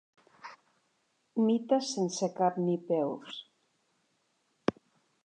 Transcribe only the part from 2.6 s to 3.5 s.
ni peus.